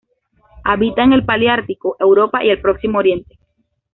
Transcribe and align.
Habita 0.63 1.03
en 1.03 1.13
el 1.13 1.25
paleártico: 1.25 1.95
Europa 1.99 2.43
y 2.43 2.49
el 2.49 2.59
Próximo 2.59 2.97
Oriente. 2.97 3.37